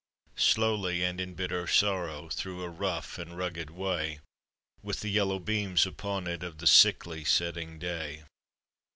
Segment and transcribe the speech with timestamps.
[0.41, 4.17] Slowly, and in bitter sorrow, Through a rough and rugged way,
[4.81, 8.23] With the yellow beams upon it Of the sickly setting day.